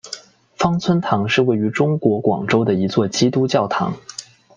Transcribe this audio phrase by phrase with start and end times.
[0.57, 3.93] 芳村堂是位于中国广州的一座基督教堂。